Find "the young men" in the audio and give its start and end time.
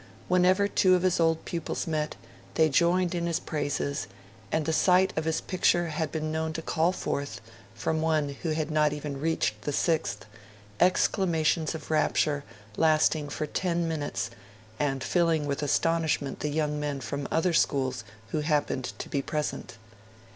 16.39-16.99